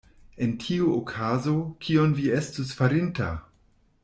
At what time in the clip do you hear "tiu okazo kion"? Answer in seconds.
0.63-2.17